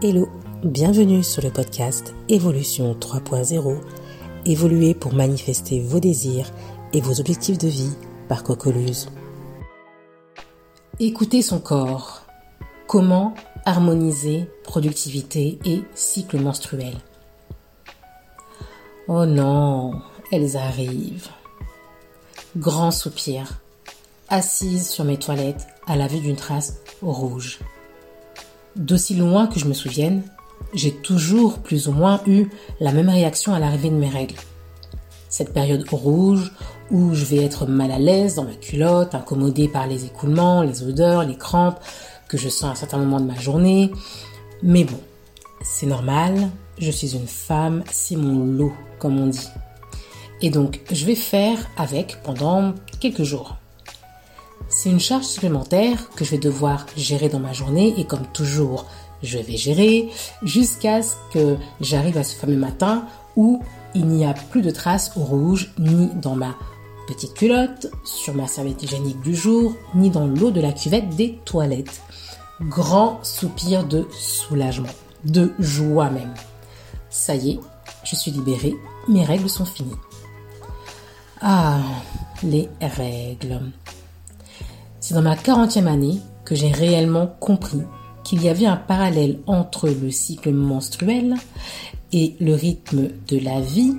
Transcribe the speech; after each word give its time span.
Hello, 0.00 0.28
bienvenue 0.62 1.24
sur 1.24 1.42
le 1.42 1.50
podcast 1.50 2.14
Évolution 2.28 2.94
3.0, 2.94 3.78
évoluer 4.46 4.94
pour 4.94 5.12
manifester 5.12 5.80
vos 5.80 5.98
désirs 5.98 6.52
et 6.92 7.00
vos 7.00 7.18
objectifs 7.18 7.58
de 7.58 7.66
vie 7.66 7.90
par 8.28 8.44
Cocoluse. 8.44 9.08
Écoutez 11.00 11.42
son 11.42 11.58
corps. 11.58 12.22
Comment 12.86 13.34
harmoniser 13.64 14.48
productivité 14.62 15.58
et 15.64 15.82
cycle 15.96 16.40
menstruel? 16.40 16.94
Oh 19.08 19.26
non, 19.26 20.00
elles 20.30 20.56
arrivent. 20.56 21.30
Grand 22.56 22.92
soupir, 22.92 23.60
assise 24.28 24.88
sur 24.88 25.02
mes 25.02 25.18
toilettes 25.18 25.66
à 25.88 25.96
la 25.96 26.06
vue 26.06 26.20
d'une 26.20 26.36
trace 26.36 26.76
rouge. 27.02 27.58
D'aussi 28.78 29.16
loin 29.16 29.48
que 29.48 29.58
je 29.58 29.64
me 29.64 29.74
souvienne, 29.74 30.22
j'ai 30.72 30.92
toujours 30.92 31.58
plus 31.58 31.88
ou 31.88 31.92
moins 31.92 32.20
eu 32.28 32.46
la 32.78 32.92
même 32.92 33.08
réaction 33.08 33.52
à 33.52 33.58
l'arrivée 33.58 33.90
de 33.90 33.96
mes 33.96 34.08
règles. 34.08 34.36
Cette 35.28 35.52
période 35.52 35.84
rouge 35.90 36.52
où 36.92 37.12
je 37.12 37.24
vais 37.24 37.44
être 37.44 37.66
mal 37.66 37.90
à 37.90 37.98
l'aise 37.98 38.36
dans 38.36 38.44
ma 38.44 38.54
culotte, 38.54 39.16
incommodée 39.16 39.66
par 39.66 39.88
les 39.88 40.04
écoulements, 40.04 40.62
les 40.62 40.84
odeurs, 40.84 41.24
les 41.24 41.36
crampes 41.36 41.80
que 42.28 42.38
je 42.38 42.48
sens 42.48 42.70
à 42.70 42.74
certains 42.76 42.98
moments 42.98 43.18
de 43.18 43.26
ma 43.26 43.38
journée. 43.40 43.90
Mais 44.62 44.84
bon, 44.84 45.00
c'est 45.60 45.86
normal, 45.86 46.48
je 46.78 46.92
suis 46.92 47.16
une 47.16 47.26
femme, 47.26 47.82
c'est 47.90 48.16
mon 48.16 48.44
lot, 48.46 48.72
comme 49.00 49.18
on 49.18 49.26
dit. 49.26 49.48
Et 50.40 50.50
donc, 50.50 50.82
je 50.92 51.04
vais 51.04 51.16
faire 51.16 51.58
avec 51.76 52.22
pendant 52.22 52.74
quelques 53.00 53.24
jours. 53.24 53.56
C'est 54.68 54.90
une 54.90 55.00
charge 55.00 55.24
supplémentaire 55.24 56.10
que 56.10 56.24
je 56.24 56.32
vais 56.32 56.38
devoir 56.38 56.86
gérer 56.96 57.28
dans 57.28 57.40
ma 57.40 57.52
journée 57.52 57.94
et 57.96 58.04
comme 58.04 58.26
toujours, 58.32 58.84
je 59.22 59.38
vais 59.38 59.56
gérer 59.56 60.10
jusqu'à 60.42 61.02
ce 61.02 61.14
que 61.32 61.56
j'arrive 61.80 62.18
à 62.18 62.24
ce 62.24 62.36
fameux 62.36 62.56
matin 62.56 63.06
où 63.36 63.62
il 63.94 64.06
n'y 64.06 64.26
a 64.26 64.34
plus 64.34 64.62
de 64.62 64.70
traces 64.70 65.12
rouges 65.16 65.72
ni 65.78 66.08
dans 66.14 66.36
ma 66.36 66.54
petite 67.08 67.34
culotte, 67.34 67.86
sur 68.04 68.34
ma 68.34 68.46
serviette 68.46 68.82
hygiénique 68.82 69.20
du 69.22 69.34
jour, 69.34 69.74
ni 69.94 70.10
dans 70.10 70.26
l'eau 70.26 70.50
de 70.50 70.60
la 70.60 70.72
cuvette 70.72 71.08
des 71.16 71.38
toilettes. 71.44 72.02
Grand 72.60 73.18
soupir 73.24 73.84
de 73.84 74.06
soulagement, 74.12 74.88
de 75.24 75.52
joie 75.58 76.10
même. 76.10 76.34
Ça 77.08 77.34
y 77.34 77.52
est, 77.52 77.60
je 78.04 78.14
suis 78.14 78.30
libérée, 78.30 78.76
mes 79.08 79.24
règles 79.24 79.48
sont 79.48 79.64
finies. 79.64 79.96
Ah, 81.40 81.80
les 82.42 82.68
règles. 82.80 83.60
C'est 85.08 85.14
dans 85.14 85.22
ma 85.22 85.36
40e 85.36 85.86
année 85.86 86.20
que 86.44 86.54
j'ai 86.54 86.70
réellement 86.70 87.28
compris 87.40 87.80
qu'il 88.24 88.42
y 88.42 88.50
avait 88.50 88.66
un 88.66 88.76
parallèle 88.76 89.38
entre 89.46 89.88
le 89.88 90.10
cycle 90.10 90.52
menstruel 90.52 91.34
et 92.12 92.36
le 92.40 92.52
rythme 92.52 93.08
de 93.26 93.38
la 93.38 93.58
vie. 93.62 93.96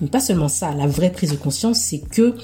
Mais 0.00 0.08
pas 0.08 0.18
seulement 0.18 0.48
ça, 0.48 0.74
la 0.74 0.88
vraie 0.88 1.12
prise 1.12 1.30
de 1.30 1.36
conscience, 1.36 1.78
c'est 1.78 2.00
que 2.00 2.34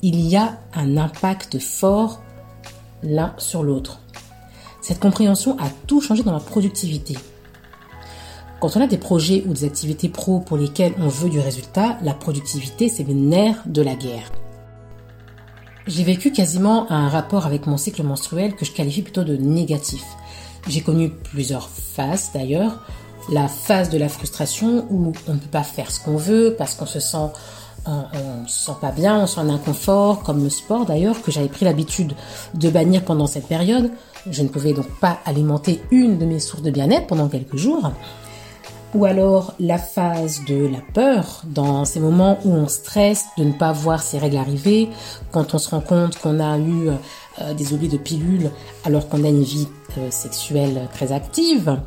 il 0.00 0.18
y 0.18 0.34
a 0.34 0.58
un 0.74 0.96
impact 0.96 1.58
fort 1.58 2.22
l'un 3.02 3.34
sur 3.36 3.62
l'autre. 3.62 4.00
Cette 4.80 5.00
compréhension 5.00 5.58
a 5.58 5.68
tout 5.86 6.00
changé 6.00 6.22
dans 6.22 6.32
ma 6.32 6.40
productivité. 6.40 7.18
Quand 8.60 8.78
on 8.78 8.80
a 8.80 8.86
des 8.86 8.96
projets 8.96 9.44
ou 9.46 9.52
des 9.52 9.64
activités 9.64 10.08
pro 10.08 10.40
pour 10.40 10.56
lesquelles 10.56 10.94
on 10.98 11.08
veut 11.08 11.28
du 11.28 11.40
résultat, 11.40 11.98
la 12.02 12.14
productivité, 12.14 12.88
c'est 12.88 13.04
le 13.04 13.12
nerf 13.12 13.62
de 13.66 13.82
la 13.82 13.94
guerre. 13.94 14.32
J'ai 15.86 16.02
vécu 16.02 16.32
quasiment 16.32 16.90
un 16.90 17.08
rapport 17.08 17.46
avec 17.46 17.66
mon 17.66 17.76
cycle 17.76 18.02
menstruel 18.02 18.56
que 18.56 18.64
je 18.64 18.72
qualifie 18.72 19.02
plutôt 19.02 19.22
de 19.22 19.36
négatif. 19.36 20.02
J'ai 20.66 20.80
connu 20.80 21.10
plusieurs 21.10 21.68
phases 21.68 22.30
d'ailleurs. 22.34 22.80
La 23.30 23.46
phase 23.46 23.88
de 23.90 23.98
la 23.98 24.08
frustration 24.08 24.86
où 24.90 25.12
on 25.28 25.32
ne 25.32 25.38
peut 25.38 25.46
pas 25.50 25.62
faire 25.62 25.92
ce 25.92 26.00
qu'on 26.00 26.16
veut 26.16 26.56
parce 26.58 26.74
qu'on 26.74 26.86
se 26.86 26.98
sent 26.98 27.30
on, 27.86 28.48
se 28.48 28.66
sent 28.66 28.78
pas 28.80 28.90
bien, 28.90 29.20
on 29.20 29.26
sent 29.28 29.40
un 29.40 29.48
inconfort, 29.48 30.24
comme 30.24 30.42
le 30.42 30.50
sport 30.50 30.86
d'ailleurs, 30.86 31.22
que 31.22 31.30
j'avais 31.30 31.46
pris 31.46 31.64
l'habitude 31.64 32.14
de 32.54 32.68
bannir 32.68 33.04
pendant 33.04 33.28
cette 33.28 33.46
période. 33.46 33.92
Je 34.28 34.42
ne 34.42 34.48
pouvais 34.48 34.72
donc 34.72 34.88
pas 35.00 35.20
alimenter 35.24 35.80
une 35.92 36.18
de 36.18 36.24
mes 36.24 36.40
sources 36.40 36.62
de 36.62 36.70
bien-être 36.72 37.06
pendant 37.06 37.28
quelques 37.28 37.56
jours 37.56 37.92
ou 38.94 39.04
alors 39.04 39.54
la 39.60 39.78
phase 39.78 40.42
de 40.46 40.66
la 40.66 40.80
peur, 40.94 41.42
dans 41.44 41.84
ces 41.84 42.00
moments 42.00 42.38
où 42.44 42.52
on 42.52 42.68
stresse 42.68 43.26
de 43.36 43.44
ne 43.44 43.52
pas 43.52 43.72
voir 43.72 44.02
ses 44.02 44.18
règles 44.18 44.36
arriver, 44.36 44.88
quand 45.32 45.54
on 45.54 45.58
se 45.58 45.70
rend 45.70 45.80
compte 45.80 46.18
qu'on 46.18 46.40
a 46.40 46.58
eu 46.58 46.88
euh, 47.40 47.54
des 47.54 47.72
oublis 47.72 47.88
de 47.88 47.98
pilules 47.98 48.50
alors 48.84 49.08
qu'on 49.08 49.24
a 49.24 49.28
une 49.28 49.42
vie 49.42 49.68
euh, 49.98 50.10
sexuelle 50.10 50.88
très 50.92 51.12
active. 51.12 51.78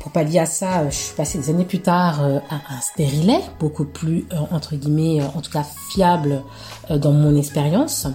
Pour 0.00 0.10
pallier 0.10 0.40
à 0.40 0.46
ça, 0.46 0.88
je 0.90 0.96
suis 0.96 1.14
passée 1.14 1.38
des 1.38 1.50
années 1.50 1.64
plus 1.64 1.80
tard 1.80 2.22
à 2.50 2.74
un 2.74 2.80
stérilet, 2.80 3.38
beaucoup 3.60 3.84
plus, 3.84 4.26
entre 4.50 4.74
guillemets, 4.74 5.22
en 5.22 5.40
tout 5.40 5.52
cas 5.52 5.64
fiable 5.92 6.42
dans 6.90 7.12
mon 7.12 7.36
expérience. 7.36 8.08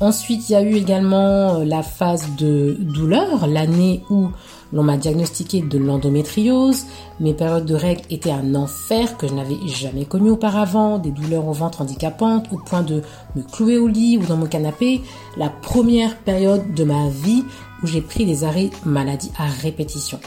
Ensuite, 0.00 0.48
il 0.48 0.52
y 0.52 0.56
a 0.56 0.62
eu 0.62 0.74
également 0.74 1.58
la 1.58 1.82
phase 1.82 2.26
de 2.36 2.76
douleur, 2.80 3.46
l'année 3.46 4.02
où 4.10 4.30
l'on 4.72 4.82
m'a 4.82 4.96
diagnostiqué 4.96 5.60
de 5.60 5.78
l'endométriose. 5.78 6.86
Mes 7.20 7.34
périodes 7.34 7.66
de 7.66 7.74
règles 7.74 8.02
étaient 8.10 8.30
un 8.30 8.54
enfer 8.54 9.16
que 9.16 9.28
je 9.28 9.34
n'avais 9.34 9.58
jamais 9.66 10.04
connu 10.04 10.30
auparavant, 10.30 10.98
des 10.98 11.10
douleurs 11.10 11.46
au 11.46 11.52
ventre 11.52 11.82
handicapantes 11.82 12.46
au 12.52 12.58
point 12.58 12.82
de 12.82 13.02
me 13.36 13.42
clouer 13.42 13.78
au 13.78 13.86
lit 13.86 14.18
ou 14.18 14.26
dans 14.26 14.36
mon 14.36 14.46
canapé. 14.46 15.00
La 15.36 15.48
première 15.48 16.16
période 16.18 16.74
de 16.74 16.84
ma 16.84 17.08
vie 17.08 17.44
où 17.82 17.86
j'ai 17.86 18.00
pris 18.00 18.26
des 18.26 18.44
arrêts 18.44 18.70
maladie 18.84 19.30
à 19.38 19.46
répétition. 19.46 20.18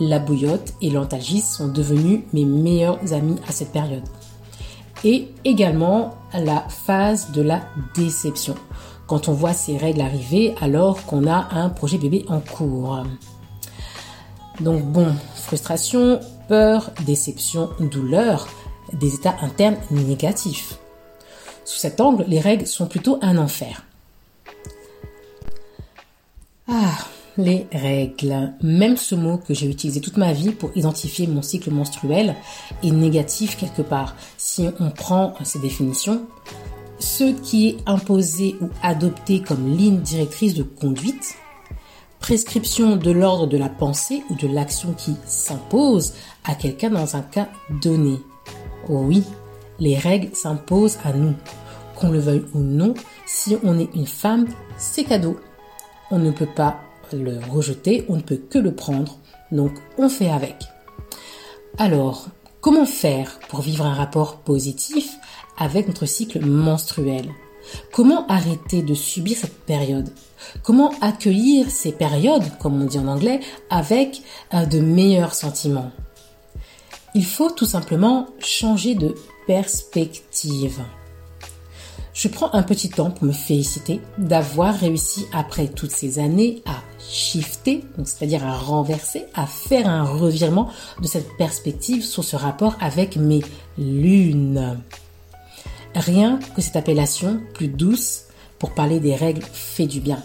La 0.00 0.18
bouillotte 0.18 0.74
et 0.80 0.90
l'antalgie 0.90 1.40
sont 1.40 1.68
devenus 1.68 2.20
mes 2.32 2.44
meilleurs 2.44 3.12
amis 3.12 3.36
à 3.48 3.52
cette 3.52 3.72
période. 3.72 4.04
Et 5.04 5.28
également 5.44 6.14
la 6.32 6.60
phase 6.68 7.32
de 7.32 7.42
la 7.42 7.62
déception 7.94 8.54
quand 9.08 9.28
on 9.28 9.32
voit 9.32 9.54
ces 9.54 9.76
règles 9.76 10.02
arriver 10.02 10.54
alors 10.60 11.04
qu'on 11.06 11.26
a 11.26 11.48
un 11.52 11.70
projet 11.70 11.98
bébé 11.98 12.24
en 12.28 12.38
cours. 12.40 13.02
Donc 14.60 14.84
bon, 14.84 15.12
frustration, 15.34 16.20
peur, 16.46 16.90
déception, 17.06 17.70
douleur, 17.80 18.48
des 18.92 19.14
états 19.14 19.36
internes 19.40 19.78
négatifs. 19.90 20.78
Sous 21.64 21.78
cet 21.78 22.00
angle, 22.00 22.24
les 22.28 22.40
règles 22.40 22.66
sont 22.66 22.86
plutôt 22.86 23.18
un 23.22 23.38
enfer. 23.38 23.84
Ah, 26.68 26.98
les 27.38 27.66
règles. 27.72 28.52
Même 28.62 28.96
ce 28.96 29.14
mot 29.14 29.38
que 29.38 29.54
j'ai 29.54 29.70
utilisé 29.70 30.00
toute 30.00 30.16
ma 30.18 30.32
vie 30.32 30.50
pour 30.50 30.70
identifier 30.76 31.26
mon 31.26 31.40
cycle 31.40 31.70
menstruel 31.70 32.34
est 32.82 32.90
négatif 32.90 33.56
quelque 33.56 33.82
part. 33.82 34.16
Si 34.36 34.68
on 34.80 34.90
prend 34.90 35.34
ces 35.44 35.60
définitions, 35.60 36.26
ce 37.08 37.24
qui 37.24 37.68
est 37.68 37.76
imposé 37.86 38.56
ou 38.60 38.68
adopté 38.82 39.40
comme 39.40 39.66
ligne 39.66 40.00
directrice 40.00 40.52
de 40.52 40.62
conduite, 40.62 41.36
prescription 42.20 42.96
de 42.96 43.10
l'ordre 43.10 43.46
de 43.46 43.56
la 43.56 43.70
pensée 43.70 44.22
ou 44.28 44.34
de 44.34 44.46
l'action 44.46 44.92
qui 44.92 45.14
s'impose 45.24 46.12
à 46.44 46.54
quelqu'un 46.54 46.90
dans 46.90 47.16
un 47.16 47.22
cas 47.22 47.48
donné. 47.82 48.20
Oh 48.90 49.00
oui, 49.06 49.24
les 49.78 49.96
règles 49.96 50.36
s'imposent 50.36 50.98
à 51.02 51.14
nous. 51.14 51.34
Qu'on 51.96 52.10
le 52.10 52.18
veuille 52.18 52.44
ou 52.54 52.58
non, 52.58 52.92
si 53.26 53.56
on 53.64 53.78
est 53.78 53.94
une 53.94 54.06
femme, 54.06 54.46
c'est 54.76 55.04
cadeau. 55.04 55.40
On 56.10 56.18
ne 56.18 56.30
peut 56.30 56.46
pas 56.54 56.78
le 57.12 57.40
rejeter, 57.50 58.04
on 58.08 58.16
ne 58.16 58.22
peut 58.22 58.40
que 58.50 58.58
le 58.58 58.74
prendre, 58.74 59.18
donc 59.50 59.72
on 59.96 60.10
fait 60.10 60.30
avec. 60.30 60.56
Alors, 61.78 62.28
comment 62.60 62.86
faire 62.86 63.40
pour 63.48 63.62
vivre 63.62 63.86
un 63.86 63.94
rapport 63.94 64.40
positif 64.40 65.18
avec 65.58 65.88
notre 65.88 66.06
cycle 66.06 66.44
menstruel 66.44 67.26
Comment 67.92 68.26
arrêter 68.28 68.82
de 68.82 68.94
subir 68.94 69.36
cette 69.36 69.58
période? 69.64 70.08
Comment 70.62 70.92
accueillir 71.00 71.70
ces 71.70 71.92
périodes, 71.92 72.44
comme 72.58 72.80
on 72.80 72.86
dit 72.86 72.98
en 72.98 73.08
anglais, 73.08 73.40
avec 73.70 74.22
euh, 74.54 74.66
de 74.66 74.80
meilleurs 74.80 75.34
sentiments? 75.34 75.90
Il 77.14 77.24
faut 77.24 77.50
tout 77.50 77.64
simplement 77.64 78.26
changer 78.38 78.94
de 78.94 79.14
perspective. 79.46 80.80
Je 82.12 82.28
prends 82.28 82.52
un 82.52 82.62
petit 82.62 82.90
temps 82.90 83.10
pour 83.10 83.26
me 83.26 83.32
féliciter 83.32 84.00
d'avoir 84.18 84.74
réussi 84.74 85.26
après 85.32 85.68
toutes 85.68 85.92
ces 85.92 86.18
années 86.18 86.62
à 86.66 86.82
shifter, 86.98 87.84
c'est-à-dire 88.04 88.44
à 88.44 88.56
renverser, 88.56 89.26
à 89.34 89.46
faire 89.46 89.88
un 89.88 90.02
revirement 90.02 90.68
de 91.00 91.06
cette 91.06 91.36
perspective 91.36 92.04
sur 92.04 92.24
ce 92.24 92.34
rapport 92.34 92.76
avec 92.80 93.16
mes 93.16 93.40
lunes. 93.78 94.80
Rien 95.98 96.38
que 96.54 96.62
cette 96.62 96.76
appellation 96.76 97.40
plus 97.54 97.66
douce 97.66 98.22
pour 98.60 98.70
parler 98.70 99.00
des 99.00 99.16
règles 99.16 99.42
fait 99.52 99.86
du 99.86 99.98
bien. 99.98 100.22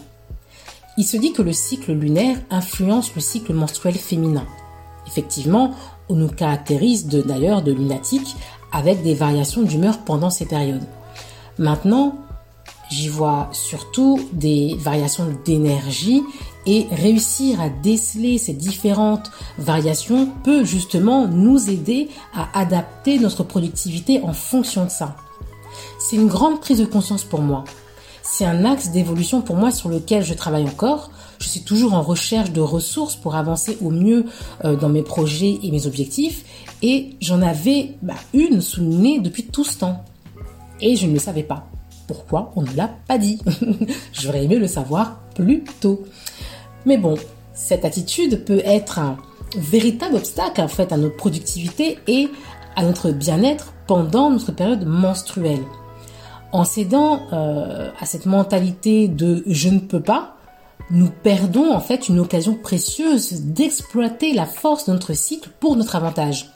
Il 1.00 1.04
se 1.04 1.18
dit 1.18 1.34
que 1.34 1.42
le 1.42 1.52
cycle 1.52 1.94
lunaire 1.94 2.38
influence 2.52 3.16
le 3.16 3.22
cycle 3.22 3.54
menstruel 3.54 3.96
féminin. 3.96 4.46
Effectivement, 5.08 5.72
on 6.10 6.16
nous 6.16 6.28
caractérise 6.28 7.08
d'ailleurs 7.08 7.64
de, 7.64 7.72
lunatiques 7.72 8.36
avec 8.72 9.02
des 9.02 9.16
variations 9.16 9.64
d'humeur 9.64 10.06
pendant 10.06 10.30
ces 10.30 10.46
périodes. 10.46 10.86
Maintenant, 11.58 12.19
J'y 12.94 13.08
vois 13.08 13.50
surtout 13.54 14.19
des 14.34 14.76
variations 14.78 15.26
d'énergie 15.46 16.22
et 16.68 16.86
réussir 16.92 17.60
à 17.60 17.69
déceler 17.69 18.38
ces 18.38 18.54
différentes 18.54 19.31
variations 19.58 20.30
peut 20.44 20.64
justement 20.64 21.28
nous 21.28 21.72
aider 21.72 22.10
à 22.36 22.60
adapter 22.60 23.18
notre 23.18 23.44
productivité 23.44 24.22
en 24.22 24.34
fonction 24.34 24.86
de 24.86 24.92
ça. 24.92 25.16
C'est 26.00 26.16
une 26.16 26.28
grande 26.28 26.60
prise 26.60 26.80
de 26.80 26.86
conscience 26.86 27.24
pour 27.24 27.42
moi. 27.42 27.64
C'est 28.22 28.46
un 28.46 28.64
axe 28.66 28.90
d'évolution 28.90 29.42
pour 29.42 29.58
moi 29.58 29.70
sur 29.70 29.90
lequel 29.90 30.24
je 30.24 30.34
travaille 30.34 30.64
encore. 30.64 31.12
Je 31.40 31.48
suis 31.50 31.62
toujours 31.62 31.94
en 31.94 32.02
recherche 32.02 32.52
de 32.52 32.62
ressources 32.62 33.16
pour 33.16 33.36
avancer 33.36 33.78
au 33.81 33.90
mieux 33.90 34.25
euh, 34.64 34.75
dans 34.78 34.90
mes 34.90 35.04
projets 35.04 35.60
et 35.62 35.72
mes 35.72 35.88
objectifs. 35.88 36.46
Et 36.81 37.16
j'en 37.20 37.42
avais 37.42 37.96
bah, 38.02 38.16
une 38.34 38.62
sous 38.62 38.81
le 38.81 38.88
nez 38.88 39.20
depuis 39.20 39.44
tout 39.44 39.66
ce 39.66 39.80
temps. 39.80 40.04
Et 40.80 40.96
je 40.96 41.06
ne 41.06 41.14
le 41.14 41.20
savais 41.20 41.44
pas. 41.44 41.68
Pourquoi 42.08 42.52
on 42.56 42.62
ne 42.62 42.74
l'a 42.76 42.90
pas 43.08 43.18
dit? 43.18 43.40
J'aurais 44.14 44.46
aimé 44.46 44.56
le 44.56 44.68
savoir 44.68 45.19
plus 45.36 45.64
tôt. 45.81 46.04
Mais 46.86 46.98
bon, 46.98 47.16
cette 47.54 47.86
attitude 47.86 48.46
peut 48.46 48.62
être 48.66 49.00
un 49.00 49.18
véritable 49.58 50.16
obstacle 50.16 50.62
en 50.62 50.68
fait 50.68 50.92
à 50.92 50.98
notre 50.98 51.18
productivité 51.18 52.00
et 52.08 52.30
à 52.76 52.84
notre 52.84 53.12
bien-être 53.12 53.73
pendant 53.88 54.30
notre 54.30 54.51
période 54.51 54.85
menstruelle. 54.85 55.63
En 56.51 56.65
cédant 56.65 57.21
euh, 57.33 57.89
à 58.00 58.06
cette 58.06 58.25
mentalité 58.25 59.07
de 59.07 59.44
je 59.47 59.69
ne 59.69 59.80
peux 59.80 60.01
pas, 60.01 60.35
nous 60.91 61.09
perdons 61.09 61.74
en 61.74 61.80
fait 61.80 62.09
une 62.09 62.19
occasion 62.19 62.56
précieuse 62.56 63.41
d'exploiter 63.41 64.33
la 64.33 64.45
force 64.45 64.85
de 64.85 64.94
notre 64.94 65.13
cycle 65.13 65.50
pour 65.59 65.75
notre 65.75 65.95
avantage. 65.95 66.51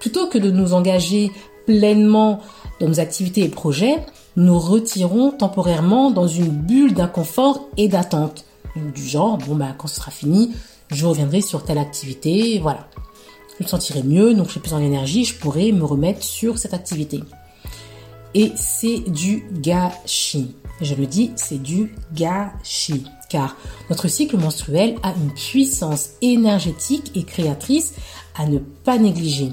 Plutôt 0.00 0.26
que 0.26 0.38
de 0.38 0.50
nous 0.50 0.74
engager 0.74 1.30
pleinement 1.66 2.40
dans 2.80 2.88
nos 2.88 3.00
activités 3.00 3.44
et 3.44 3.48
projets, 3.48 4.04
nous 4.36 4.58
retirons 4.58 5.32
temporairement 5.32 6.10
dans 6.10 6.28
une 6.28 6.48
bulle 6.48 6.94
d'inconfort 6.94 7.68
et 7.76 7.88
d'attente 7.88 8.44
du 8.94 9.02
genre, 9.02 9.38
bon, 9.38 9.54
bah, 9.54 9.74
quand 9.76 9.88
ce 9.88 9.96
sera 9.96 10.10
fini, 10.10 10.52
je 10.90 11.06
reviendrai 11.06 11.40
sur 11.40 11.64
telle 11.64 11.78
activité, 11.78 12.58
voilà. 12.60 12.87
Je 13.58 13.64
me 13.64 13.68
sentirai 13.68 14.02
mieux, 14.02 14.34
donc 14.34 14.50
j'ai 14.50 14.60
plus 14.60 14.72
en 14.72 14.80
énergie, 14.80 15.24
je 15.24 15.34
pourrai 15.34 15.72
me 15.72 15.84
remettre 15.84 16.22
sur 16.22 16.58
cette 16.58 16.74
activité. 16.74 17.22
Et 18.34 18.52
c'est 18.56 19.00
du 19.10 19.44
gâchis. 19.52 20.54
Je 20.80 20.94
le 20.94 21.06
dis, 21.06 21.32
c'est 21.34 21.60
du 21.60 21.94
gâchis. 22.14 23.04
Car 23.28 23.56
notre 23.90 24.08
cycle 24.08 24.38
menstruel 24.38 24.96
a 25.02 25.12
une 25.12 25.32
puissance 25.32 26.10
énergétique 26.22 27.10
et 27.14 27.24
créatrice 27.24 27.94
à 28.36 28.46
ne 28.46 28.58
pas 28.58 28.98
négliger. 28.98 29.52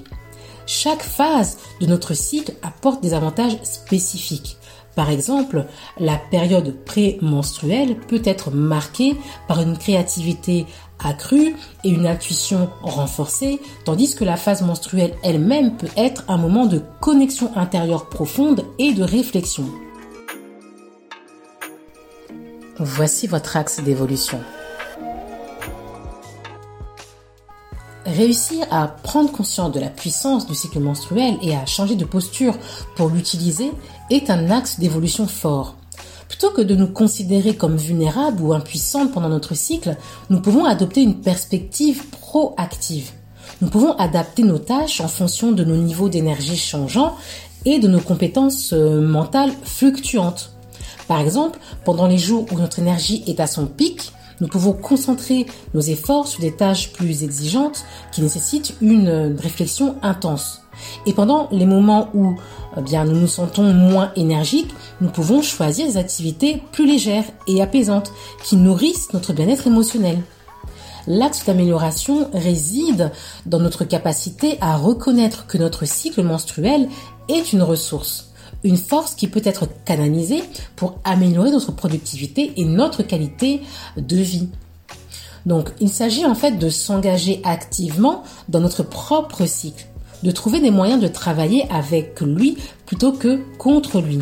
Chaque 0.67 1.03
phase 1.03 1.57
de 1.81 1.87
notre 1.87 2.13
cycle 2.13 2.53
apporte 2.61 3.01
des 3.01 3.13
avantages 3.13 3.57
spécifiques. 3.63 4.57
Par 4.95 5.09
exemple, 5.09 5.65
la 5.99 6.15
période 6.15 6.83
prémenstruelle 6.85 7.97
peut 8.07 8.21
être 8.23 8.49
marquée 8.51 9.17
par 9.47 9.61
une 9.61 9.77
créativité 9.77 10.65
accrue 11.03 11.55
et 11.83 11.89
une 11.89 12.07
intuition 12.07 12.69
renforcée, 12.81 13.59
tandis 13.83 14.15
que 14.15 14.23
la 14.23 14.37
phase 14.37 14.61
menstruelle 14.61 15.13
elle-même 15.23 15.75
peut 15.75 15.89
être 15.97 16.23
un 16.29 16.37
moment 16.37 16.65
de 16.65 16.81
connexion 17.01 17.51
intérieure 17.57 18.07
profonde 18.07 18.63
et 18.79 18.93
de 18.93 19.03
réflexion. 19.03 19.65
Voici 22.79 23.27
votre 23.27 23.57
axe 23.57 23.81
d'évolution. 23.81 24.39
Réussir 28.05 28.67
à 28.69 28.87
prendre 28.87 29.31
conscience 29.31 29.71
de 29.71 29.79
la 29.79 29.89
puissance 29.89 30.45
du 30.45 30.53
cycle 30.53 30.79
menstruel 30.79 31.37
et 31.41 31.55
à 31.55 31.65
changer 31.65 31.95
de 31.95 32.05
posture 32.05 32.55
pour 32.95 33.09
l'utiliser 33.09 33.71
est 34.09 34.29
un 34.29 34.51
axe 34.51 34.79
d'évolution 34.79 35.27
fort. 35.27 35.75
Plutôt 36.27 36.51
que 36.51 36.61
de 36.61 36.75
nous 36.75 36.87
considérer 36.87 37.55
comme 37.55 37.77
vulnérables 37.77 38.41
ou 38.41 38.53
impuissantes 38.53 39.13
pendant 39.13 39.29
notre 39.29 39.55
cycle, 39.55 39.95
nous 40.29 40.41
pouvons 40.41 40.65
adopter 40.65 41.01
une 41.01 41.21
perspective 41.21 42.07
proactive. 42.09 43.11
Nous 43.61 43.69
pouvons 43.69 43.93
adapter 43.93 44.43
nos 44.43 44.57
tâches 44.57 45.01
en 45.01 45.07
fonction 45.07 45.51
de 45.51 45.63
nos 45.63 45.77
niveaux 45.77 46.09
d'énergie 46.09 46.57
changeants 46.57 47.15
et 47.63 47.79
de 47.79 47.87
nos 47.87 48.01
compétences 48.01 48.73
euh, 48.73 49.01
mentales 49.01 49.53
fluctuantes. 49.63 50.51
Par 51.07 51.19
exemple, 51.19 51.59
pendant 51.83 52.07
les 52.07 52.17
jours 52.17 52.45
où 52.51 52.57
notre 52.57 52.79
énergie 52.79 53.23
est 53.27 53.39
à 53.39 53.47
son 53.47 53.67
pic, 53.67 54.11
nous 54.41 54.47
pouvons 54.47 54.73
concentrer 54.73 55.45
nos 55.73 55.81
efforts 55.81 56.27
sur 56.27 56.41
des 56.41 56.55
tâches 56.55 56.91
plus 56.91 57.23
exigeantes 57.23 57.85
qui 58.11 58.21
nécessitent 58.21 58.75
une 58.81 59.37
réflexion 59.39 59.95
intense. 60.01 60.61
Et 61.05 61.13
pendant 61.13 61.47
les 61.51 61.65
moments 61.65 62.09
où 62.13 62.35
eh 62.77 62.81
bien, 62.81 63.05
nous 63.05 63.19
nous 63.19 63.27
sentons 63.27 63.73
moins 63.73 64.11
énergiques, 64.15 64.73
nous 65.01 65.09
pouvons 65.09 65.41
choisir 65.41 65.87
des 65.87 65.97
activités 65.97 66.61
plus 66.71 66.85
légères 66.85 67.25
et 67.47 67.61
apaisantes 67.61 68.11
qui 68.43 68.55
nourrissent 68.55 69.13
notre 69.13 69.33
bien-être 69.33 69.67
émotionnel. 69.67 70.21
L'axe 71.07 71.45
d'amélioration 71.45 72.29
réside 72.33 73.11
dans 73.45 73.59
notre 73.59 73.85
capacité 73.85 74.57
à 74.59 74.75
reconnaître 74.75 75.45
que 75.45 75.57
notre 75.57 75.85
cycle 75.85 76.23
menstruel 76.23 76.89
est 77.29 77.53
une 77.53 77.63
ressource 77.63 78.31
une 78.65 78.77
force 78.77 79.13
qui 79.13 79.27
peut 79.27 79.41
être 79.45 79.67
canalisée 79.85 80.43
pour 80.75 80.97
améliorer 81.03 81.51
notre 81.51 81.71
productivité 81.71 82.51
et 82.57 82.65
notre 82.65 83.03
qualité 83.03 83.61
de 83.95 84.17
vie. 84.17 84.49
Donc, 85.45 85.69
il 85.79 85.89
s'agit 85.89 86.25
en 86.25 86.33
fait 86.33 86.57
de 86.57 86.69
s'engager 86.69 87.41
activement 87.43 88.23
dans 88.49 88.59
notre 88.59 88.81
propre 88.81 89.45
cycle, 89.45 89.85
de 90.25 90.31
trouver 90.31 90.59
des 90.59 90.71
moyens 90.71 90.99
de 90.99 91.07
travailler 91.07 91.67
avec 91.71 92.19
lui 92.19 92.57
plutôt 92.85 93.11
que 93.11 93.39
contre 93.57 94.01
lui. 94.01 94.19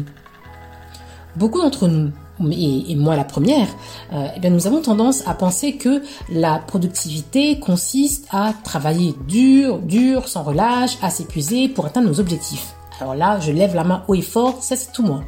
Beaucoup 1.38 1.62
d'entre 1.62 1.88
nous, 1.88 2.12
et, 2.52 2.96
moi 2.96 3.16
la 3.16 3.24
première, 3.24 3.68
euh, 4.12 4.28
eh 4.36 4.40
bien 4.40 4.50
nous 4.50 4.68
avons 4.68 4.82
tendance 4.82 5.26
à 5.28 5.34
penser 5.34 5.78
que 5.78 6.04
la 6.30 6.60
productivité 6.60 7.60
consiste 7.60 8.28
à 8.32 8.54
travailler 8.64 9.16
dur, 9.28 9.80
dur, 9.80 10.28
sans 10.28 10.44
relâche, 10.44 10.98
à 11.02 11.10
s'épuiser 11.10 11.70
pour 11.70 11.86
atteindre 11.86 12.08
nos 12.08 12.20
objectifs. 12.20 12.74
Alors 13.00 13.16
là, 13.16 13.40
je 13.40 13.52
lève 13.52 13.74
la 13.74 13.84
main 13.84 14.04
haut 14.08 14.16
et 14.16 14.22
fort, 14.22 14.62
ça 14.62 14.76
c'est 14.76 14.92
tout 14.92 15.04
moi. 15.04 15.24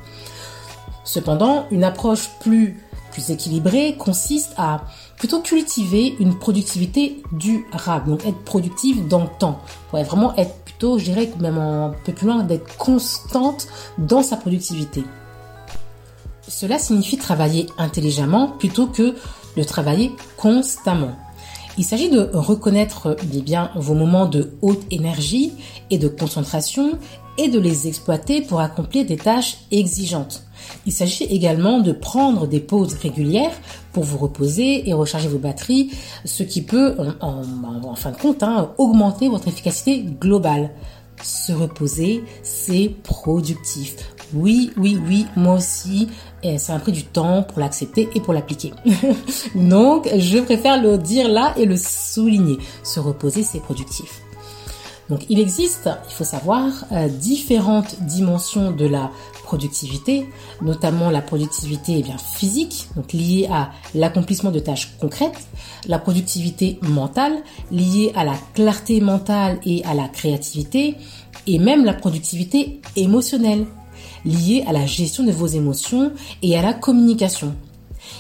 Cependant, 1.04 1.66
une 1.72 1.84
approche 1.84 2.30
plus, 2.42 2.78
plus 3.12 3.30
équilibrée 3.30 3.96
consiste 3.98 4.54
à 4.58 4.82
plutôt 5.18 5.42
cultiver 5.42 6.16
une 6.20 6.38
productivité 6.38 7.24
durable, 7.32 8.10
donc 8.10 8.26
être 8.26 8.44
productive 8.44 9.08
dans 9.08 9.22
le 9.22 9.30
temps. 9.40 9.60
Pour 9.90 10.04
vraiment 10.04 10.36
être 10.36 10.65
plutôt, 10.76 11.00
je 11.00 11.06
dirais 11.06 11.32
même 11.40 11.58
un 11.58 11.94
peu 12.04 12.12
plus 12.12 12.28
loin, 12.28 12.44
d'être 12.44 12.76
constante 12.76 13.68
dans 13.98 14.22
sa 14.22 14.36
productivité. 14.36 15.06
Cela 16.48 16.78
signifie 16.78 17.18
travailler 17.18 17.68
intelligemment 17.78 18.50
plutôt 18.50 18.88
que 18.88 19.16
de 19.56 19.64
travailler 19.64 20.12
constamment. 20.36 21.16
Il 21.78 21.86
s'agit 21.86 22.10
de 22.10 22.30
reconnaître 22.34 23.16
eh 23.22 23.42
bien 23.42 23.72
vos 23.76 23.94
moments 23.94 24.26
de 24.26 24.54
haute 24.62 24.84
énergie 24.92 25.54
et 25.90 25.98
de 25.98 26.10
concentration 26.10 27.00
et 27.38 27.48
de 27.48 27.60
les 27.60 27.88
exploiter 27.88 28.42
pour 28.42 28.60
accomplir 28.60 29.06
des 29.06 29.18
tâches 29.18 29.58
exigeantes. 29.72 30.44
Il 30.86 30.92
s'agit 30.92 31.24
également 31.26 31.80
de 31.80 31.92
prendre 31.92 32.48
des 32.48 32.60
pauses 32.60 32.96
régulières 32.96 33.54
pour 33.92 34.04
vous 34.04 34.18
reposer 34.18 34.88
et 34.88 34.94
recharger 34.94 35.28
vos 35.28 35.38
batteries, 35.38 35.92
ce 36.26 36.44
qui 36.44 36.62
peut, 36.62 36.96
en, 37.22 37.96
fin 37.96 38.12
de 38.12 38.18
compte, 38.18 38.44
hein, 38.44 38.72
augmenter 38.78 39.28
votre 39.28 39.48
efficacité 39.48 40.04
globale. 40.04 40.72
Se 41.24 41.54
reposer, 41.54 42.24
c'est 42.44 42.92
productif. 43.04 43.96
Oui, 44.34 44.72
oui, 44.78 45.00
oui, 45.08 45.26
moi 45.38 45.56
aussi, 45.56 46.10
ça 46.58 46.76
a 46.76 46.80
pris 46.80 46.92
du 46.92 47.04
temps 47.04 47.44
pour 47.44 47.60
l'accepter 47.60 48.10
et 48.14 48.20
pour 48.20 48.34
l'appliquer. 48.34 48.74
Donc, 49.56 50.10
je 50.18 50.40
préfère 50.40 50.82
le 50.82 50.98
dire 50.98 51.30
là 51.30 51.54
et 51.58 51.66
le 51.66 51.78
souligner. 51.78 52.58
Se 52.84 53.00
reposer, 53.00 53.44
c'est 53.44 53.60
productif. 53.60 54.25
Donc 55.10 55.26
il 55.30 55.40
existe, 55.40 55.90
il 56.10 56.14
faut 56.14 56.24
savoir, 56.24 56.72
euh, 56.92 57.08
différentes 57.08 58.02
dimensions 58.02 58.72
de 58.72 58.86
la 58.88 59.12
productivité, 59.44 60.28
notamment 60.62 61.12
la 61.12 61.22
productivité 61.22 61.98
eh 62.00 62.04
bien, 62.04 62.18
physique, 62.18 62.88
donc 62.96 63.14
liée 63.14 63.48
à 63.52 63.72
l'accomplissement 63.94 64.50
de 64.50 64.60
tâches 64.60 64.96
concrètes, 65.00 65.48
la 65.88 66.00
productivité 66.00 66.80
mentale, 66.82 67.38
liée 67.72 68.12
à 68.16 68.24
la 68.24 68.34
clarté 68.56 69.00
mentale 69.00 69.60
et 69.64 69.86
à 69.86 69.94
la 69.94 70.08
créativité, 70.08 70.96
et 71.46 71.60
même 71.60 71.86
la 71.86 71.94
productivité 71.94 72.82
émotionnelle, 72.96 73.68
liée 74.26 74.64
à 74.68 74.74
la 74.74 74.88
gestion 74.88 75.24
de 75.24 75.32
vos 75.32 75.46
émotions 75.46 76.12
et 76.42 76.58
à 76.58 76.64
la 76.64 76.74
communication. 76.74 77.54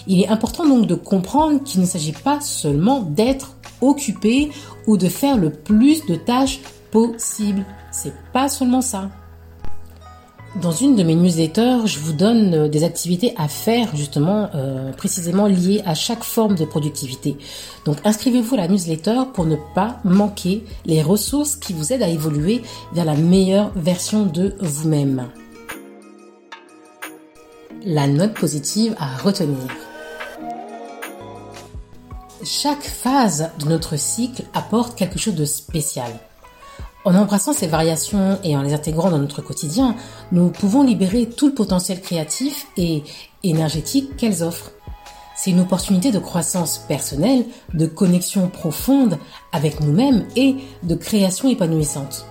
Il 0.08 0.22
est 0.22 0.28
important 0.28 0.68
donc 0.68 0.86
de 0.86 0.96
comprendre 0.96 1.64
qu'il 1.64 1.82
ne 1.82 1.86
s'agit 1.86 2.12
pas 2.12 2.40
seulement 2.42 3.02
d'être 3.02 3.56
occupé 3.82 4.52
ou 4.88 4.98
de 4.98 5.10
faire 5.10 5.38
le 5.38 5.50
plus 5.52 6.06
de 6.06 6.16
tâches 6.16 6.60
possible. 6.92 7.64
C'est 7.92 8.14
pas 8.34 8.50
seulement 8.50 8.82
ça. 8.82 9.10
Dans 10.62 10.72
une 10.72 10.96
de 10.96 11.04
mes 11.04 11.16
newsletters, 11.16 11.86
je 11.86 12.00
vous 12.00 12.14
donne 12.14 12.54
euh, 12.54 12.68
des 12.70 12.86
activités 12.86 13.34
à 13.38 13.50
faire 13.50 13.94
justement 13.94 14.50
euh, 14.56 14.94
précisément 14.94 15.48
liées 15.48 15.84
à 15.86 15.96
chaque 15.96 16.24
forme 16.24 16.56
de 16.56 16.64
productivité. 16.64 17.38
Donc 17.84 17.98
inscrivez-vous 18.06 18.56
à 18.56 18.60
la 18.60 18.68
newsletter 18.70 19.24
pour 19.34 19.46
ne 19.46 19.58
pas 19.74 20.00
manquer 20.06 20.64
les 20.86 21.02
ressources 21.02 21.58
qui 21.58 21.74
vous 21.74 21.92
aident 21.92 22.04
à 22.04 22.08
évoluer 22.08 22.62
vers 22.94 23.04
la 23.04 23.16
meilleure 23.16 23.72
version 23.76 24.26
de 24.26 24.56
vous-même. 24.62 25.28
la 27.86 28.08
note 28.08 28.34
positive 28.34 28.96
à 29.00 29.16
retenir. 29.18 29.68
Chaque 32.44 32.84
phase 32.84 33.52
de 33.60 33.66
notre 33.66 33.96
cycle 33.96 34.44
apporte 34.54 34.98
quelque 34.98 35.20
chose 35.20 35.36
de 35.36 35.46
spécial. 35.46 36.12
En 37.06 37.14
embrassant 37.14 37.54
ces 37.54 37.68
variations 37.68 38.40
et 38.44 38.58
en 38.58 38.64
les 38.64 38.74
intégrant 38.74 39.12
dans 39.12 39.20
notre 39.20 39.44
quotidien, 39.44 39.96
nous 40.32 40.50
pouvons 40.50 40.82
libérer 40.82 41.30
tout 41.30 41.48
le 41.48 41.54
potentiel 41.54 42.02
créatif 42.02 42.66
et 42.78 43.04
énergétique 43.44 44.18
qu'elles 44.18 44.42
offrent. 44.42 44.72
C'est 45.36 45.52
une 45.52 45.60
opportunité 45.60 46.12
de 46.12 46.18
croissance 46.18 46.80
personnelle, 46.80 47.46
de 47.76 47.86
connexion 47.86 48.48
profonde 48.48 49.20
avec 49.52 49.82
nous-mêmes 49.82 50.26
et 50.36 50.56
de 50.82 50.96
création 50.96 51.48
épanouissante. 51.48 52.26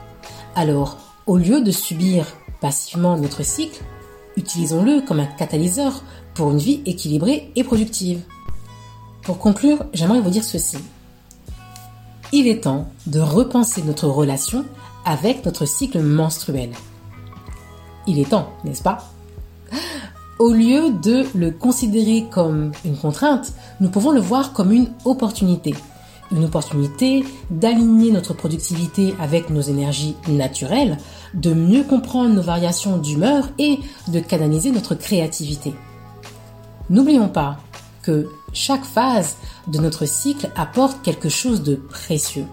Alors, 0.57 0.99
au 1.26 1.37
lieu 1.37 1.62
de 1.62 1.71
subir 1.71 2.26
passivement 2.61 3.16
notre 3.16 3.45
cycle, 3.45 3.81
utilisons-le 4.37 5.02
comme 5.02 5.21
un 5.21 5.26
catalyseur 5.26 6.02
pour 6.35 6.50
une 6.50 6.59
vie 6.59 6.83
équilibrée 6.85 7.52
et 7.54 7.62
productive. 7.62 8.23
Pour 9.23 9.38
conclure, 9.38 9.85
j'aimerais 9.93 10.21
vous 10.21 10.31
dire 10.31 10.43
ceci 10.43 10.78
il 12.35 12.49
est 12.49 12.64
temps 12.64 12.88
de 13.07 13.21
repenser 13.21 13.81
notre 13.85 14.09
relation 14.09 14.64
avec 15.05 15.47
notre 15.47 15.67
cycle 15.67 16.00
menstruel. 16.00 16.71
Il 18.09 18.19
est 18.19 18.29
temps, 18.31 18.49
n'est-ce 18.64 18.83
pas? 18.83 19.09
Au 20.41 20.53
lieu 20.53 20.91
de 21.00 21.25
le 21.37 21.53
considérer 21.53 22.26
comme 22.29 22.73
une 22.85 22.97
contrainte, 22.97 23.53
nous 23.79 23.88
pouvons 23.88 24.11
le 24.11 24.21
voir 24.21 24.53
comme 24.53 24.73
une 24.73 24.88
opportunité. 25.05 25.76
Une 26.33 26.45
opportunité 26.45 27.25
d'aligner 27.50 28.11
notre 28.11 28.35
productivité 28.35 29.14
avec 29.21 29.49
nos 29.49 29.61
énergies 29.61 30.17
naturelles, 30.26 30.99
de 31.35 31.55
mieux 31.55 31.85
comprendre 31.85 32.35
nos 32.35 32.43
variations 32.43 32.99
d'humeur 32.99 33.49
et 33.61 33.79
de 34.09 34.19
canaliser 34.19 34.73
notre 34.73 34.97
créativité. 34.97 35.73
N'oublions 36.91 37.29
pas 37.29 37.59
que 38.03 38.29
chaque 38.54 38.84
phase 38.84 39.37
de 39.66 39.78
notre 39.78 40.06
cycle 40.06 40.50
apporte 40.56 41.02
quelque 41.02 41.28
chose 41.28 41.62
de 41.62 41.75
précieux. 41.75 42.46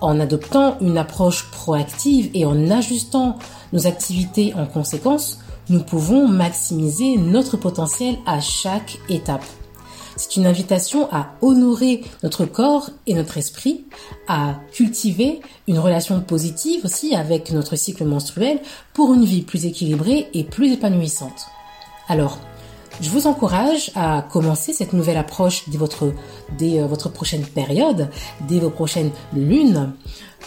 En 0.00 0.18
adoptant 0.18 0.76
une 0.80 0.98
approche 0.98 1.50
proactive 1.50 2.30
et 2.34 2.44
en 2.44 2.70
ajustant 2.70 3.38
nos 3.72 3.86
activités 3.86 4.52
en 4.54 4.66
conséquence, 4.66 5.38
nous 5.68 5.82
pouvons 5.82 6.26
maximiser 6.26 7.16
notre 7.16 7.56
potentiel 7.56 8.18
à 8.26 8.40
chaque 8.40 8.98
étape. 9.08 9.44
C'est 10.16 10.36
une 10.36 10.46
invitation 10.46 11.08
à 11.10 11.32
honorer 11.40 12.02
notre 12.22 12.44
corps 12.44 12.90
et 13.06 13.14
notre 13.14 13.38
esprit, 13.38 13.84
à 14.28 14.56
cultiver 14.72 15.40
une 15.68 15.78
relation 15.78 16.20
positive 16.20 16.84
aussi 16.84 17.14
avec 17.14 17.50
notre 17.52 17.76
cycle 17.76 18.04
menstruel 18.04 18.60
pour 18.92 19.14
une 19.14 19.24
vie 19.24 19.42
plus 19.42 19.64
équilibrée 19.64 20.28
et 20.34 20.44
plus 20.44 20.72
épanouissante. 20.72 21.46
Alors, 22.08 22.38
je 23.02 23.10
vous 23.10 23.26
encourage 23.26 23.90
à 23.96 24.22
commencer 24.22 24.72
cette 24.72 24.92
nouvelle 24.92 25.16
approche 25.16 25.68
dès 25.68 25.76
votre, 25.76 26.12
dès 26.56 26.80
euh, 26.80 26.86
votre 26.86 27.08
prochaine 27.08 27.42
période, 27.42 28.08
dès 28.48 28.60
vos 28.60 28.70
prochaines 28.70 29.10
lunes. 29.34 29.92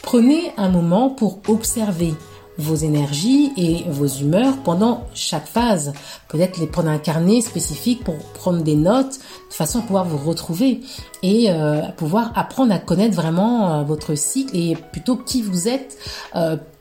Prenez 0.01 0.53
un 0.55 0.69
moment 0.69 1.09
pour 1.09 1.41
observer 1.49 2.15
vos 2.57 2.75
énergies 2.75 3.51
et 3.57 3.83
vos 3.89 4.07
humeurs 4.07 4.55
pendant 4.63 5.03
chaque 5.13 5.47
phase. 5.47 5.91
Peut-être 6.29 6.57
les 6.57 6.67
prendre 6.67 6.87
un 6.87 6.97
carnet 6.97 7.41
spécifique 7.41 8.05
pour 8.05 8.15
prendre 8.15 8.63
des 8.63 8.77
notes 8.77 9.19
de 9.49 9.53
façon 9.53 9.79
à 9.79 9.81
pouvoir 9.81 10.05
vous 10.05 10.17
retrouver 10.17 10.79
et 11.21 11.51
euh, 11.51 11.81
pouvoir 11.97 12.31
apprendre 12.35 12.73
à 12.73 12.79
connaître 12.79 13.15
vraiment 13.15 13.73
euh, 13.73 13.83
votre 13.83 14.15
cycle 14.15 14.55
et 14.55 14.77
plutôt 14.93 15.17
qui 15.17 15.41
vous 15.41 15.67
êtes 15.67 15.97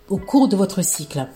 au 0.08 0.18
cours 0.18 0.46
de 0.46 0.54
votre 0.54 0.84
cycle. 0.84 1.26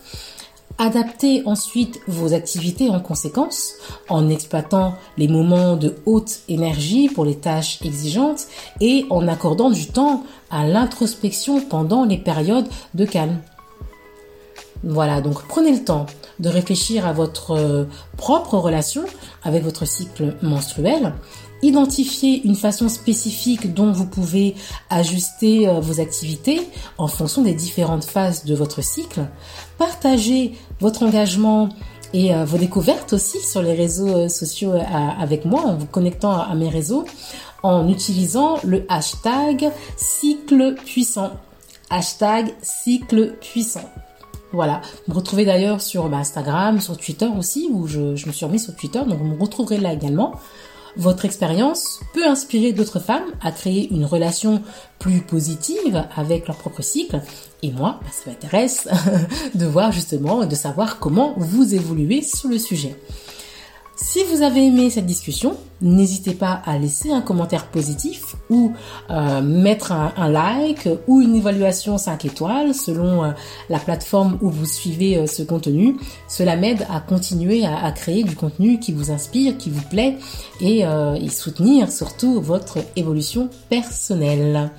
Adaptez 0.80 1.42
ensuite 1.44 2.00
vos 2.06 2.34
activités 2.34 2.88
en 2.88 3.00
conséquence 3.00 3.74
en 4.08 4.28
exploitant 4.28 4.94
les 5.16 5.26
moments 5.26 5.74
de 5.74 5.96
haute 6.06 6.38
énergie 6.48 7.08
pour 7.08 7.24
les 7.24 7.34
tâches 7.34 7.82
exigeantes 7.82 8.46
et 8.80 9.04
en 9.10 9.26
accordant 9.26 9.70
du 9.70 9.88
temps 9.88 10.22
à 10.52 10.64
l'introspection 10.68 11.60
pendant 11.60 12.04
les 12.04 12.16
périodes 12.16 12.68
de 12.94 13.04
calme. 13.04 13.38
Voilà, 14.84 15.20
donc 15.20 15.42
prenez 15.48 15.72
le 15.72 15.82
temps 15.82 16.06
de 16.38 16.48
réfléchir 16.48 17.04
à 17.04 17.12
votre 17.12 17.50
euh, 17.50 17.84
propre 18.16 18.56
relation 18.56 19.02
avec 19.42 19.64
votre 19.64 19.84
cycle 19.84 20.36
menstruel 20.40 21.12
Identifiez 21.60 22.42
une 22.44 22.54
façon 22.54 22.88
spécifique 22.88 23.74
dont 23.74 23.90
vous 23.90 24.06
pouvez 24.06 24.54
ajuster 24.90 25.68
euh, 25.68 25.80
vos 25.80 26.00
activités 26.00 26.60
en 26.98 27.08
fonction 27.08 27.42
des 27.42 27.54
différentes 27.54 28.04
phases 28.04 28.44
de 28.44 28.54
votre 28.54 28.80
cycle. 28.80 29.26
Partagez 29.76 30.56
votre 30.80 31.02
engagement 31.02 31.68
et 32.12 32.34
euh, 32.34 32.44
vos 32.44 32.58
découvertes 32.58 33.12
aussi 33.12 33.40
sur 33.40 33.62
les 33.62 33.74
réseaux 33.74 34.08
euh, 34.08 34.28
sociaux 34.28 34.72
avec 35.20 35.44
moi 35.44 35.62
en 35.62 35.76
vous 35.76 35.86
connectant 35.86 36.32
à 36.32 36.54
mes 36.54 36.68
réseaux 36.68 37.04
en 37.62 37.88
utilisant 37.88 38.58
le 38.64 38.84
hashtag 38.88 39.70
cycle 39.96 40.74
puissant. 40.74 41.32
Hashtag 41.90 42.54
cycle 42.62 43.34
puissant. 43.40 43.88
Voilà, 44.52 44.80
vous 45.06 45.12
me 45.12 45.18
retrouvez 45.18 45.44
d'ailleurs 45.44 45.82
sur 45.82 46.08
bah, 46.08 46.18
Instagram, 46.18 46.80
sur 46.80 46.96
Twitter 46.96 47.28
aussi, 47.36 47.68
où 47.70 47.86
je, 47.86 48.16
je 48.16 48.26
me 48.26 48.32
suis 48.32 48.46
remis 48.46 48.58
sur 48.58 48.74
Twitter, 48.74 49.00
donc 49.00 49.18
vous 49.18 49.24
me 49.24 49.38
retrouverez 49.38 49.76
là 49.76 49.92
également. 49.92 50.34
Votre 50.98 51.24
expérience 51.24 52.00
peut 52.12 52.26
inspirer 52.26 52.72
d'autres 52.72 52.98
femmes 52.98 53.30
à 53.40 53.52
créer 53.52 53.88
une 53.92 54.04
relation 54.04 54.62
plus 54.98 55.20
positive 55.20 56.04
avec 56.16 56.48
leur 56.48 56.56
propre 56.56 56.82
cycle. 56.82 57.20
Et 57.62 57.70
moi, 57.70 58.00
bah, 58.02 58.08
ça 58.10 58.30
m'intéresse 58.30 58.88
de 59.54 59.64
voir 59.64 59.92
justement 59.92 60.42
et 60.42 60.48
de 60.48 60.54
savoir 60.56 60.98
comment 60.98 61.34
vous 61.36 61.72
évoluez 61.72 62.22
sur 62.22 62.48
le 62.48 62.58
sujet. 62.58 62.96
Si 64.00 64.22
vous 64.22 64.42
avez 64.42 64.64
aimé 64.64 64.90
cette 64.90 65.06
discussion, 65.06 65.56
n'hésitez 65.80 66.32
pas 66.32 66.62
à 66.64 66.78
laisser 66.78 67.10
un 67.10 67.20
commentaire 67.20 67.66
positif 67.66 68.36
ou 68.48 68.72
euh, 69.10 69.42
mettre 69.42 69.90
un, 69.90 70.28
like 70.28 70.88
ou 71.08 71.20
une 71.20 71.34
évaluation 71.34 71.98
5 71.98 72.24
étoiles 72.24 72.74
selon 72.74 73.24
euh, 73.24 73.30
la 73.68 73.80
plateforme 73.80 74.38
où 74.40 74.50
vous 74.50 74.66
suivez 74.66 75.16
euh, 75.18 75.26
ce 75.26 75.42
contenu. 75.42 75.96
Cela 76.28 76.54
m'aide 76.54 76.86
à 76.88 77.00
continuer 77.00 77.66
à, 77.66 77.90
créer 77.90 78.22
du 78.22 78.36
contenu 78.36 78.78
qui 78.78 78.92
vous 78.92 79.10
inspire, 79.10 79.58
qui 79.58 79.68
vous 79.68 79.82
plaît 79.82 80.16
et, 80.60 80.82
et 80.82 81.28
soutenir 81.28 81.90
surtout 81.90 82.40
votre 82.40 82.78
évolution 82.94 83.50
personnelle. 83.68 84.70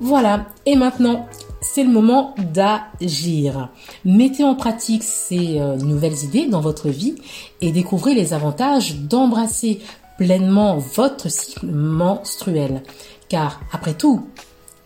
Voilà, 0.00 0.46
et 0.64 0.76
maintenant, 0.76 1.26
c'est 1.60 1.82
le 1.82 1.90
moment 1.90 2.34
d'agir. 2.38 3.70
Mettez 4.04 4.44
en 4.44 4.54
pratique 4.54 5.02
ces 5.02 5.58
euh, 5.58 5.76
nouvelles 5.76 6.24
idées 6.24 6.46
dans 6.46 6.60
votre 6.60 6.88
vie 6.88 7.16
et 7.60 7.72
découvrez 7.72 8.14
les 8.14 8.32
avantages 8.32 8.96
d'embrasser 8.96 9.80
pleinement 10.18 10.78
votre 10.78 11.30
cycle 11.30 11.66
menstruel. 11.66 12.82
Car 13.28 13.60
après 13.72 13.94
tout, 13.94 14.26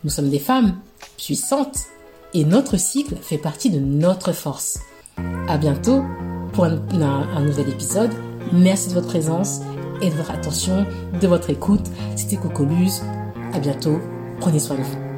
nous 0.04 0.10
sommes 0.10 0.30
des 0.30 0.38
femmes 0.38 0.76
puissantes 1.16 1.86
et 2.34 2.44
notre 2.44 2.76
cycle 2.76 3.16
fait 3.20 3.38
partie 3.38 3.70
de 3.70 3.78
notre 3.78 4.32
force. 4.32 4.80
À 5.48 5.58
bientôt 5.58 6.02
pour 6.52 6.64
un, 6.64 6.80
un 7.00 7.40
nouvel 7.40 7.68
épisode. 7.68 8.10
Merci 8.52 8.88
de 8.88 8.94
votre 8.94 9.08
présence 9.08 9.60
et 10.00 10.10
de 10.10 10.14
votre 10.14 10.30
attention, 10.30 10.86
de 11.20 11.26
votre 11.26 11.50
écoute. 11.50 11.86
C'était 12.16 12.36
Cocoluse. 12.36 13.02
À 13.54 13.58
bientôt. 13.58 14.00
Prenez 14.40 14.58
soin 14.58 14.76
de 14.76 14.82
vous. 14.82 15.11